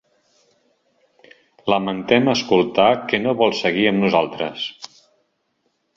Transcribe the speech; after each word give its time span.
Lamentem 1.73 2.31
escoltar 2.35 2.89
que 3.11 3.23
no 3.27 3.37
vol 3.43 3.53
seguir 3.61 3.87
amb 3.93 4.03
nosaltres. 4.07 4.69